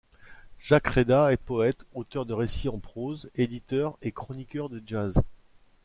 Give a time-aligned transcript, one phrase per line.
[0.57, 5.21] Jacques Réda est poète, auteur de récits en prose, éditeur et chroniqueur de jazz.